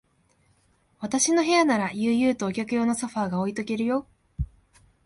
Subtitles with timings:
[0.99, 4.07] 私の部屋なら、悠々とお客用のソファーが置いとけるよ。